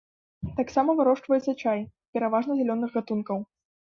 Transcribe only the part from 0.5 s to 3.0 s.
Таксама вырошчваецца чай, пераважна зялёных